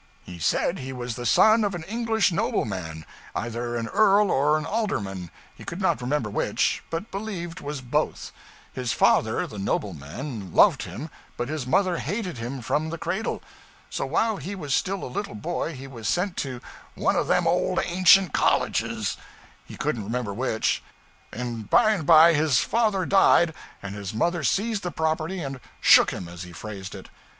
He 0.23 0.39
said 0.39 0.79
he 0.79 0.91
was 0.93 1.15
the 1.15 1.27
son 1.27 1.63
of 1.63 1.75
an 1.75 1.83
English 1.83 2.31
nobleman 2.31 3.05
either 3.35 3.75
an 3.75 3.87
earl 3.89 4.31
or 4.31 4.57
an 4.57 4.65
alderman, 4.65 5.29
he 5.53 5.63
could 5.63 5.79
not 5.79 6.01
remember 6.01 6.27
which, 6.27 6.81
but 6.89 7.11
believed 7.11 7.61
was 7.61 7.81
both; 7.81 8.31
his 8.73 8.93
father, 8.93 9.45
the 9.45 9.59
nobleman, 9.59 10.53
loved 10.55 10.81
him, 10.85 11.11
but 11.37 11.49
his 11.49 11.67
mother 11.67 11.97
hated 11.97 12.39
him 12.39 12.63
from 12.63 12.89
the 12.89 12.97
cradle; 12.97 13.43
and 13.43 13.43
so 13.91 14.07
while 14.07 14.37
he 14.37 14.55
was 14.55 14.73
still 14.73 15.03
a 15.03 15.05
little 15.05 15.35
boy 15.35 15.71
he 15.75 15.85
was 15.85 16.07
sent 16.09 16.35
to 16.37 16.61
'one 16.95 17.15
of 17.15 17.27
them 17.27 17.45
old, 17.45 17.79
ancient 17.85 18.33
colleges' 18.33 19.17
he 19.65 19.77
couldn't 19.77 20.03
remember 20.03 20.33
which; 20.33 20.81
and 21.31 21.69
by 21.69 21.91
and 21.91 22.07
by 22.07 22.33
his 22.33 22.59
father 22.61 23.05
died 23.05 23.53
and 23.83 23.93
his 23.93 24.15
mother 24.15 24.43
seized 24.43 24.81
the 24.81 24.89
property 24.89 25.41
and 25.43 25.59
'shook' 25.79 26.09
him 26.09 26.27
as 26.27 26.41
he 26.41 26.51
phrased 26.51 26.95
it. 26.95 27.09